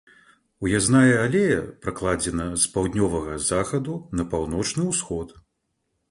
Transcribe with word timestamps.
Уязная 0.67 1.17
алея 1.25 1.59
пракладзена 1.83 2.47
з 2.61 2.71
паўднёвага 2.77 3.35
захаду 3.51 3.93
на 4.21 4.25
паўночны 4.33 4.87
ўсход. 4.87 5.37